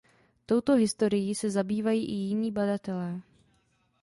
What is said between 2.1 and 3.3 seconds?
jiní badatelé.